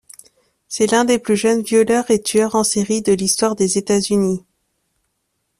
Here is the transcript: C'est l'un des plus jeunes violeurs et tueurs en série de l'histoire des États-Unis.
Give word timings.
C'est 0.67 0.89
l'un 0.89 1.05
des 1.05 1.19
plus 1.19 1.37
jeunes 1.37 1.61
violeurs 1.61 2.09
et 2.09 2.23
tueurs 2.23 2.55
en 2.55 2.63
série 2.63 3.03
de 3.03 3.13
l'histoire 3.13 3.55
des 3.55 3.77
États-Unis. 3.77 4.43